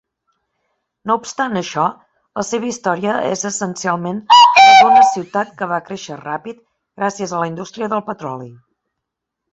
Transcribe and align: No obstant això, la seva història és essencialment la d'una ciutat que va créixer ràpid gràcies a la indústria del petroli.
No 1.09 1.17
obstant 1.23 1.59
això, 1.59 1.83
la 2.39 2.45
seva 2.47 2.67
història 2.71 3.13
és 3.33 3.43
essencialment 3.51 4.23
la 4.39 4.63
d'una 4.79 5.03
ciutat 5.13 5.53
que 5.61 5.69
va 5.73 5.81
créixer 5.91 6.19
ràpid 6.23 6.67
gràcies 7.03 7.35
a 7.39 7.43
la 7.45 7.51
indústria 7.55 7.91
del 7.95 8.07
petroli. 8.09 8.51